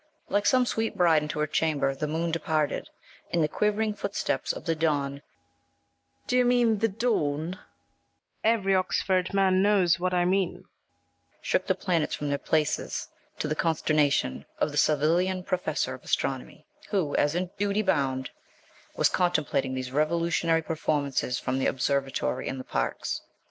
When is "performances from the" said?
20.63-21.67